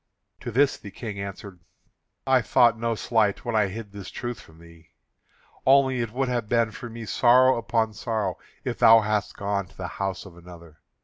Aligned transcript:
To 0.39 0.49
this 0.49 0.77
the 0.79 0.89
King 0.89 1.19
answered: 1.19 1.59
"I 2.25 2.41
thought 2.41 2.75
no 2.75 2.95
slight 2.95 3.45
when 3.45 3.55
I 3.55 3.67
hid 3.67 3.91
this 3.91 4.09
truth 4.09 4.39
from 4.41 4.57
thee. 4.57 4.89
Only 5.63 5.99
it 6.01 6.09
would 6.11 6.27
have 6.27 6.49
been 6.49 6.71
for 6.71 6.89
me 6.89 7.05
sorrow 7.05 7.55
upon 7.55 7.93
sorrow 7.93 8.39
if 8.63 8.79
thou 8.79 9.01
hadst 9.01 9.37
gone 9.37 9.67
to 9.67 9.77
the 9.77 9.87
house 10.01 10.25
of 10.25 10.35
another. 10.35 10.79